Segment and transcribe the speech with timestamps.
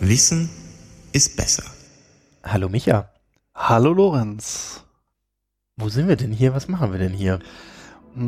[0.00, 0.50] Wissen
[1.12, 1.62] ist besser.
[2.42, 3.10] Hallo Micha.
[3.54, 4.82] Hallo Lorenz.
[5.76, 6.54] Wo sind wir denn hier?
[6.54, 7.38] Was machen wir denn hier?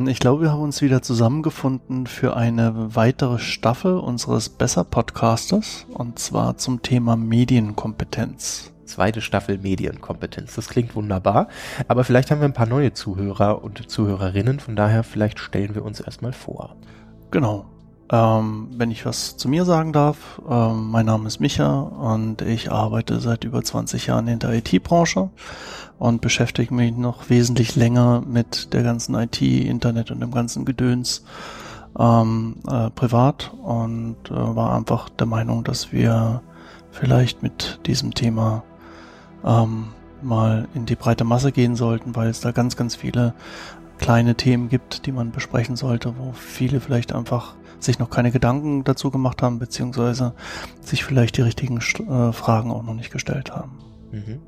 [0.07, 6.21] Ich glaube, wir haben uns wieder zusammengefunden für eine weitere Staffel unseres Besser Podcasters und
[6.21, 8.71] zwar zum Thema Medienkompetenz.
[8.89, 10.55] Zweite Staffel Medienkompetenz.
[10.55, 11.49] Das klingt wunderbar,
[11.87, 15.85] aber vielleicht haben wir ein paar neue Zuhörer und Zuhörerinnen, von daher vielleicht stellen wir
[15.85, 16.77] uns erstmal vor.
[17.31, 17.67] Genau.
[18.11, 22.73] Ähm, wenn ich was zu mir sagen darf, ähm, mein Name ist Micha und ich
[22.73, 25.29] arbeite seit über 20 Jahren in der IT-Branche
[25.99, 31.23] und beschäftige mich noch wesentlich länger mit der ganzen IT, Internet und dem ganzen Gedöns
[31.99, 36.41] ähm, äh, privat und äh, war einfach der Meinung, dass wir
[36.91, 38.63] vielleicht mit diesem Thema
[39.45, 39.89] ähm,
[40.23, 43.35] mal in die breite Masse gehen sollten, weil es da ganz, ganz viele
[43.99, 48.85] kleine Themen gibt, die man besprechen sollte, wo viele vielleicht einfach sich noch keine Gedanken
[48.85, 50.35] dazu gemacht haben, beziehungsweise
[50.81, 53.79] sich vielleicht die richtigen äh, Fragen auch noch nicht gestellt haben.
[54.11, 54.41] Mhm.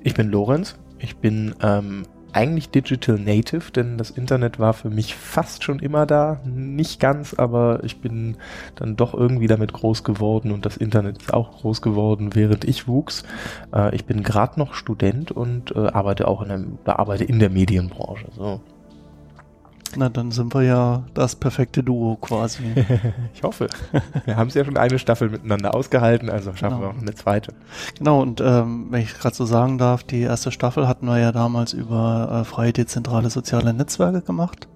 [0.00, 0.76] Ich bin Lorenz.
[0.98, 2.04] Ich bin ähm,
[2.38, 6.40] eigentlich Digital Native, denn das Internet war für mich fast schon immer da.
[6.44, 8.36] Nicht ganz, aber ich bin
[8.76, 12.86] dann doch irgendwie damit groß geworden und das Internet ist auch groß geworden, während ich
[12.86, 13.24] wuchs.
[13.74, 17.50] Äh, ich bin gerade noch Student und äh, arbeite auch in, einem, arbeite in der
[17.50, 18.26] Medienbranche.
[18.36, 18.60] So.
[19.96, 22.62] Na, dann sind wir ja das perfekte Duo quasi.
[23.34, 23.68] ich hoffe.
[24.24, 26.92] Wir haben es ja schon eine Staffel miteinander ausgehalten, also schaffen genau.
[26.92, 27.54] wir auch eine zweite.
[27.96, 31.32] Genau, und ähm, wenn ich gerade so sagen darf, die erste Staffel hatten wir ja
[31.32, 34.68] damals über äh, freie dezentrale soziale Netzwerke gemacht.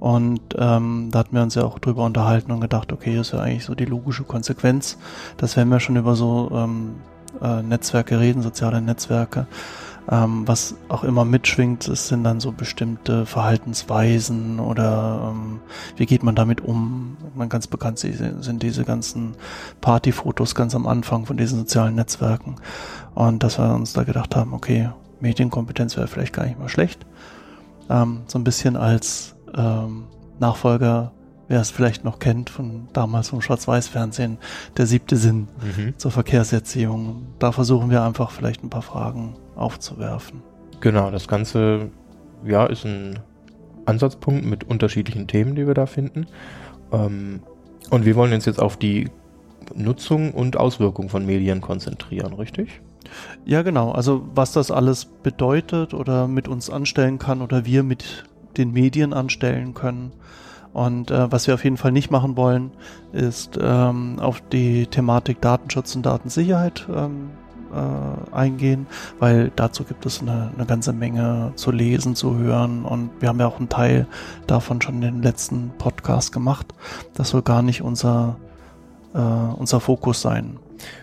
[0.00, 3.32] Und ähm, da hatten wir uns ja auch drüber unterhalten und gedacht, okay, das ist
[3.32, 4.96] ja eigentlich so die logische Konsequenz,
[5.36, 6.96] dass wenn wir schon über so ähm,
[7.42, 9.46] äh, Netzwerke reden, soziale Netzwerke,
[10.10, 15.60] ähm, was auch immer mitschwingt, es sind dann so bestimmte Verhaltensweisen oder ähm,
[15.96, 17.18] wie geht man damit um.
[17.34, 19.34] Man ganz bekannt sind diese ganzen
[19.80, 22.56] Partyfotos ganz am Anfang von diesen sozialen Netzwerken.
[23.14, 27.04] Und dass wir uns da gedacht haben, okay, Medienkompetenz wäre vielleicht gar nicht mal schlecht.
[27.90, 30.04] Ähm, so ein bisschen als ähm,
[30.38, 31.12] Nachfolger
[31.48, 34.38] wer es vielleicht noch kennt von damals vom Schwarz-Weiß-Fernsehen,
[34.76, 35.94] der siebte Sinn mhm.
[35.96, 37.26] zur Verkehrserziehung.
[37.38, 40.42] Da versuchen wir einfach vielleicht ein paar Fragen aufzuwerfen.
[40.80, 41.90] Genau, das Ganze
[42.44, 43.18] ja, ist ein
[43.86, 46.26] Ansatzpunkt mit unterschiedlichen Themen, die wir da finden.
[46.92, 47.40] Ähm,
[47.90, 49.10] und wir wollen uns jetzt auf die
[49.74, 52.80] Nutzung und Auswirkung von Medien konzentrieren, richtig?
[53.44, 53.92] Ja, genau.
[53.92, 58.24] Also was das alles bedeutet oder mit uns anstellen kann oder wir mit
[58.56, 60.12] den Medien anstellen können.
[60.72, 62.70] Und äh, was wir auf jeden Fall nicht machen wollen,
[63.12, 67.30] ist ähm, auf die Thematik Datenschutz und Datensicherheit ähm,
[67.72, 68.86] äh, eingehen,
[69.18, 73.40] weil dazu gibt es eine, eine ganze Menge zu lesen, zu hören und wir haben
[73.40, 74.06] ja auch einen Teil
[74.46, 76.66] davon schon in den letzten Podcast gemacht.
[77.14, 78.36] Das soll gar nicht unser,
[79.14, 80.58] äh, unser Fokus sein.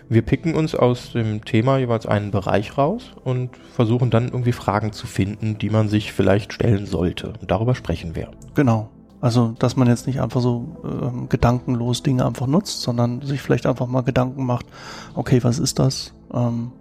[0.08, 4.92] Wir picken uns aus dem Thema jeweils einen Bereich raus und versuchen dann irgendwie Fragen
[4.92, 7.34] zu finden, die man sich vielleicht stellen sollte.
[7.40, 8.30] Und darüber sprechen wir.
[8.54, 8.88] Genau.
[9.20, 13.66] Also, dass man jetzt nicht einfach so ähm, gedankenlos Dinge einfach nutzt, sondern sich vielleicht
[13.66, 14.66] einfach mal Gedanken macht,
[15.14, 16.12] okay, was ist das?
[16.32, 16.72] Ähm,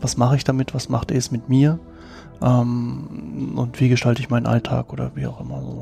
[0.00, 0.74] was mache ich damit?
[0.74, 1.78] Was macht es mit mir?
[2.40, 5.81] Ähm, und wie gestalte ich meinen Alltag oder wie auch immer so.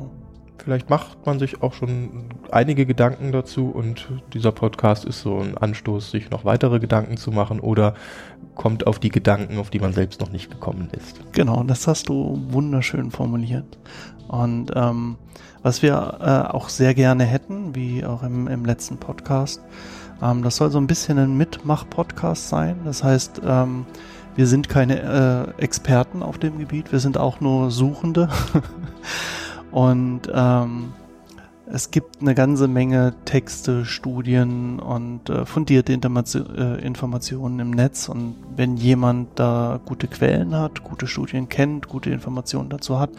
[0.63, 5.57] Vielleicht macht man sich auch schon einige Gedanken dazu und dieser Podcast ist so ein
[5.57, 7.95] Anstoß, sich noch weitere Gedanken zu machen oder
[8.55, 11.21] kommt auf die Gedanken, auf die man selbst noch nicht gekommen ist.
[11.33, 13.79] Genau, das hast du wunderschön formuliert.
[14.29, 15.17] Und ähm,
[15.63, 19.63] was wir äh, auch sehr gerne hätten, wie auch im, im letzten Podcast,
[20.23, 22.77] ähm, das soll so ein bisschen ein Mitmach-Podcast sein.
[22.85, 23.87] Das heißt, ähm,
[24.37, 28.29] wir sind keine äh, Experten auf dem Gebiet, wir sind auch nur Suchende.
[29.71, 30.93] Und ähm,
[31.73, 38.09] es gibt eine ganze Menge Texte, Studien und äh, fundierte äh, Informationen im Netz.
[38.09, 43.11] Und wenn jemand da gute Quellen hat, gute Studien kennt, gute Informationen dazu hat,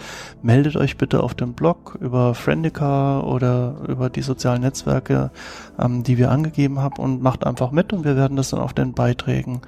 [0.41, 5.31] meldet euch bitte auf dem Blog über Friendica oder über die sozialen Netzwerke,
[5.79, 8.73] ähm, die wir angegeben haben und macht einfach mit und wir werden das dann auf
[8.73, 9.61] den Beiträgen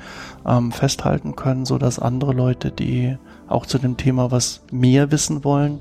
[0.45, 5.45] ähm, festhalten können, so dass andere Leute, die auch zu dem Thema was mehr wissen
[5.45, 5.79] wollen,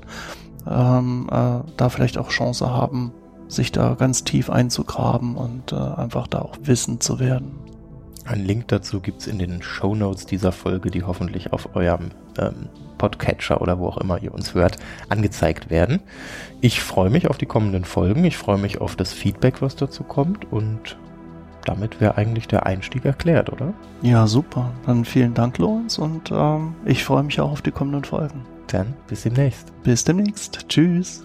[0.69, 3.11] ähm, äh, da vielleicht auch Chance haben,
[3.47, 7.59] sich da ganz tief einzugraben und äh, einfach da auch wissend zu werden.
[8.25, 12.69] Ein Link dazu gibt's in den Show Notes dieser Folge, die hoffentlich auf eurem ähm,
[12.97, 14.77] Podcatcher oder wo auch immer ihr uns hört,
[15.09, 15.99] angezeigt werden.
[16.61, 18.23] Ich freue mich auf die kommenden Folgen.
[18.23, 20.97] Ich freue mich auf das Feedback, was dazu kommt und
[21.65, 23.73] damit wäre eigentlich der Einstieg erklärt, oder?
[24.01, 24.71] Ja, super.
[24.85, 28.45] Dann vielen Dank, Lorenz, und ähm, ich freue mich auch auf die kommenden Folgen.
[28.67, 29.71] Dann bis demnächst.
[29.83, 30.67] Bis demnächst.
[30.69, 31.23] Tschüss.